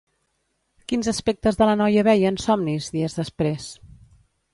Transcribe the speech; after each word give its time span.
Quins 0.91 1.09
aspectes 1.11 1.59
de 1.59 1.67
la 1.71 1.75
noia 1.81 2.05
veia 2.07 2.31
en 2.35 2.39
somnis 2.45 2.89
dies 2.97 3.19
després? 3.19 3.69